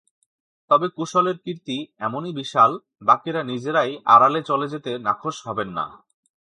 [0.71, 2.71] তবে কুশলের কীর্তি এমনই বিশাল,
[3.01, 5.85] বাকিরা নিজেরাই আড়ালে চলে যেতে নাখোশ হবেন না।